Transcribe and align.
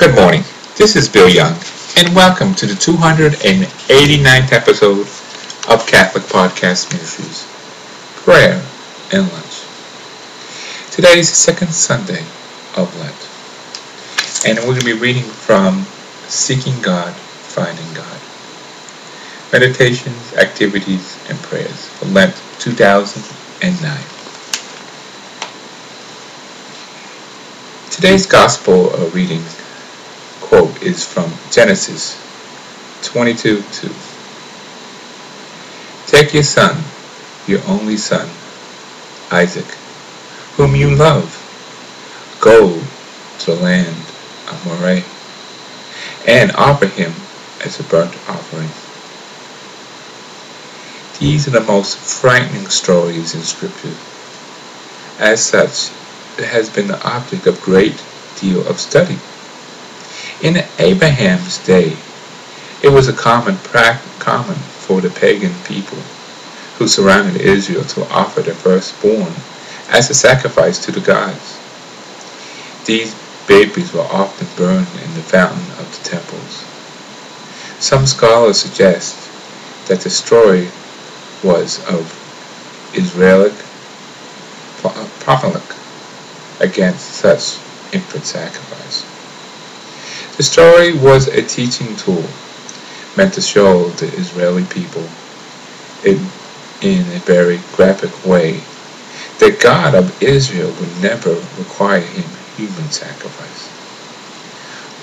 Good 0.00 0.14
morning. 0.14 0.44
This 0.76 0.96
is 0.96 1.10
Bill 1.10 1.28
Young, 1.28 1.52
and 1.98 2.16
welcome 2.16 2.54
to 2.54 2.64
the 2.64 2.72
289th 2.72 4.50
episode 4.50 5.06
of 5.68 5.86
Catholic 5.86 6.24
Podcast 6.24 6.90
Ministries 6.90 7.46
Prayer 8.24 8.64
and 9.12 9.30
Lunch. 9.30 9.60
Today 10.90 11.18
is 11.18 11.28
the 11.28 11.36
second 11.36 11.74
Sunday 11.74 12.24
of 12.78 12.88
Lent, 12.98 14.48
and 14.48 14.58
we're 14.60 14.72
going 14.72 14.80
to 14.80 14.86
be 14.86 14.94
reading 14.94 15.22
from 15.22 15.82
Seeking 16.28 16.80
God, 16.80 17.14
Finding 17.14 17.92
God. 17.92 18.20
Meditations, 19.52 20.32
activities, 20.32 21.18
and 21.28 21.38
prayers 21.40 21.88
for 21.88 22.06
Lent 22.06 22.34
2009. 22.58 24.00
Today's 27.90 28.24
Gospel 28.24 28.88
reading 29.12 29.44
quote 30.50 30.82
is 30.82 31.06
from 31.06 31.32
Genesis 31.52 32.18
22 33.06 33.62
2. 33.70 33.88
Take 36.08 36.34
your 36.34 36.42
son, 36.42 36.82
your 37.46 37.60
only 37.68 37.96
son, 37.96 38.28
Isaac, 39.30 39.70
whom 40.56 40.74
you 40.74 40.92
love, 40.92 41.30
go 42.40 42.82
to 43.38 43.54
the 43.54 43.62
land 43.62 43.96
of 44.50 44.60
Moriah, 44.66 45.04
and 46.26 46.50
offer 46.56 46.86
him 46.86 47.12
as 47.64 47.78
a 47.78 47.84
burnt 47.84 48.16
offering. 48.28 48.70
These 51.20 51.46
are 51.46 51.52
the 51.52 51.60
most 51.60 51.96
frightening 51.96 52.66
stories 52.66 53.36
in 53.36 53.42
Scripture. 53.42 53.94
As 55.20 55.40
such, 55.40 55.92
it 56.40 56.46
has 56.46 56.68
been 56.68 56.88
the 56.88 57.00
object 57.08 57.46
of 57.46 57.62
great 57.62 58.02
deal 58.40 58.66
of 58.66 58.80
study. 58.80 59.20
In 60.42 60.64
Abraham's 60.78 61.58
day, 61.66 61.96
it 62.82 62.88
was 62.88 63.08
a 63.08 63.12
common 63.12 63.58
practice, 63.58 64.10
common 64.18 64.56
for 64.56 65.00
the 65.02 65.10
pagan 65.10 65.52
people 65.64 65.98
who 66.78 66.88
surrounded 66.88 67.40
Israel 67.40 67.84
to 67.84 68.08
offer 68.08 68.40
their 68.40 68.54
firstborn 68.54 69.34
as 69.90 70.08
a 70.08 70.14
sacrifice 70.14 70.78
to 70.84 70.92
the 70.92 71.00
gods. 71.00 71.58
These 72.86 73.14
babies 73.46 73.92
were 73.92 74.00
often 74.00 74.46
burned 74.56 74.88
in 75.04 75.14
the 75.14 75.22
fountain 75.22 75.70
of 75.78 75.90
the 75.90 76.08
temples. 76.08 76.64
Some 77.78 78.06
scholars 78.06 78.60
suggest 78.60 79.16
that 79.88 80.00
the 80.00 80.10
story 80.10 80.70
was 81.42 81.84
of 81.84 82.08
Israelic 82.94 83.52
prophet 85.20 85.62
against 86.60 87.12
such 87.12 87.58
infant 87.92 88.24
sacrifice. 88.24 89.19
The 90.40 90.44
story 90.44 90.94
was 90.94 91.28
a 91.28 91.42
teaching 91.42 91.94
tool 91.96 92.24
meant 93.14 93.34
to 93.34 93.42
show 93.42 93.90
the 94.00 94.06
Israeli 94.06 94.64
people 94.64 95.04
in, 96.02 96.16
a 97.12 97.18
very 97.28 97.58
graphic 97.76 98.08
way 98.24 98.54
that 99.38 99.60
God 99.60 99.94
of 99.94 100.22
Israel 100.22 100.72
would 100.80 101.02
never 101.02 101.34
require 101.58 102.00
him 102.00 102.24
human 102.56 102.90
sacrifice. 102.90 103.68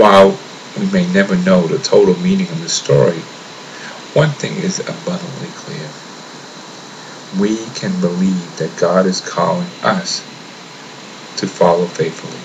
While 0.00 0.38
we 0.80 0.86
may 0.86 1.06
never 1.12 1.36
know 1.36 1.66
the 1.66 1.84
total 1.84 2.16
meaning 2.24 2.48
of 2.48 2.62
the 2.62 2.70
story, 2.70 3.20
one 4.16 4.30
thing 4.40 4.56
is 4.56 4.80
abundantly 4.80 5.52
clear. 5.60 5.90
We 7.38 7.56
can 7.78 7.92
believe 8.00 8.56
that 8.56 8.80
God 8.80 9.04
is 9.04 9.20
calling 9.20 9.68
us 9.82 10.24
to 11.36 11.46
follow 11.46 11.84
faithfully. 11.84 12.40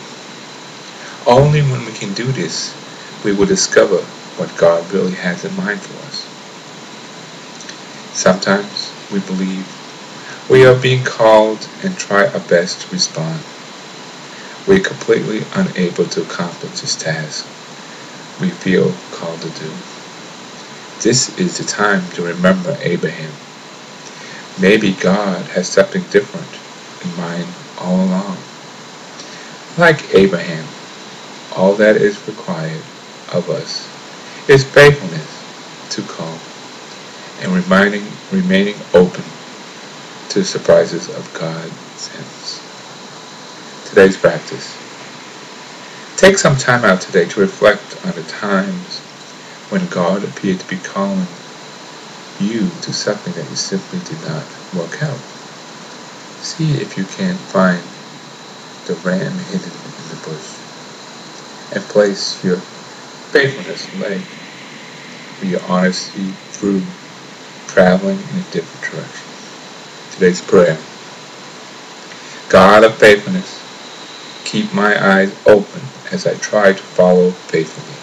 Only 1.26 1.62
when 1.62 1.86
we 1.86 1.94
can 1.94 2.14
do 2.14 2.26
this 2.34 2.81
we 3.24 3.34
will 3.34 3.46
discover 3.48 3.98
what 4.38 4.56
God 4.58 4.92
really 4.92 5.16
has 5.16 5.46
in 5.46 5.56
mind 5.56 5.82
for 5.82 5.98
us. 6.08 6.32
Sometimes 8.14 8.96
we 9.12 9.20
believe 9.20 9.68
we 10.50 10.66
are 10.66 10.80
being 10.80 11.04
called 11.04 11.70
and 11.84 11.98
try 11.98 12.28
our 12.28 12.40
best 12.42 12.82
to 12.82 12.92
respond. 12.92 13.40
We 14.68 14.78
are 14.78 14.84
completely 14.84 15.42
unable 15.56 16.06
to 16.08 16.22
accomplish 16.24 16.82
this 16.82 16.96
task 16.96 17.48
we 18.42 18.50
feel 18.52 18.94
called 19.12 19.42
to 19.44 19.50
do. 19.52 19.72
This 21.04 21.38
is 21.38 21.58
the 21.58 21.66
time 21.66 22.10
to 22.12 22.24
remember 22.24 22.78
Abraham. 22.82 23.32
Maybe 24.62 24.94
God 24.94 25.48
has 25.50 25.70
something 25.70 26.04
different 26.10 26.62
in 27.02 27.16
mind 27.16 27.48
all 27.78 28.04
along. 28.06 28.38
Like 29.78 30.14
Abraham, 30.14 30.66
all 31.52 31.76
that 31.76 31.98
is 31.98 32.28
required 32.28 32.91
of 33.34 33.50
us 33.50 33.88
is 34.50 34.64
faithfulness 34.64 35.42
to 35.92 36.02
call 36.04 36.38
and 37.42 37.52
reminding, 37.54 38.04
remaining 38.32 38.76
open 38.94 39.24
to 40.30 40.44
surprises 40.44 41.10
of 41.10 41.34
God's 41.34 42.08
hands. 42.10 42.62
Today's 43.90 44.18
practice. 44.18 44.78
Take 46.18 46.38
some 46.38 46.56
time 46.56 46.86
out 46.86 47.02
today 47.02 47.26
to 47.26 47.40
reflect 47.40 48.06
on 48.06 48.14
the 48.14 48.24
times 48.24 49.00
when 49.70 49.86
God 49.88 50.24
appeared 50.24 50.60
to 50.60 50.68
be 50.70 50.78
calling 50.78 51.28
you 52.40 52.70
to 52.82 52.94
something 52.94 53.34
that 53.34 53.50
you 53.50 53.56
simply 53.56 54.00
did 54.00 54.22
not 54.28 54.44
work 54.76 55.02
out. 55.04 55.20
See 56.44 56.72
if 56.82 56.98
you 56.98 57.04
can 57.06 57.36
find 57.36 57.82
the 58.88 58.94
ram 59.08 59.34
hidden 59.50 59.72
in 59.72 60.06
the 60.10 60.20
bush 60.26 60.58
and 61.74 61.84
place 61.90 62.44
your 62.44 62.58
faithfulness 63.32 63.94
lay 64.02 64.20
for 65.28 65.46
your 65.46 65.64
honesty 65.64 66.26
through 66.52 66.82
traveling 67.68 68.20
in 68.20 68.38
a 68.40 68.52
different 68.52 68.94
direction. 68.94 69.28
Today's 70.12 70.42
prayer. 70.42 70.78
God 72.50 72.84
of 72.84 72.96
faithfulness, 72.96 73.62
keep 74.46 74.74
my 74.74 74.94
eyes 75.16 75.34
open 75.48 75.82
as 76.12 76.28
I 76.28 76.36
try 76.36 76.74
to 76.74 76.84
follow 76.84 77.32
faithfully. 77.32 77.98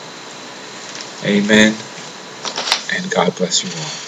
Amen. 1.31 1.75
And 2.97 3.11
God 3.11 3.37
bless 3.37 3.65
you 3.65 3.71
all. 3.83 4.08